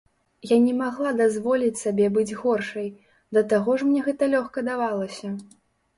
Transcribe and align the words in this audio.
Я 0.51 0.55
не 0.61 0.71
магла 0.77 1.11
дазволіць 1.19 1.81
сабе 1.83 2.07
быць 2.17 2.37
горшай, 2.41 2.87
да 3.37 3.45
таго 3.53 3.77
ж 3.83 3.91
мне 3.91 4.01
гэта 4.11 4.23
лёгка 4.37 4.59
давалася. 4.71 5.29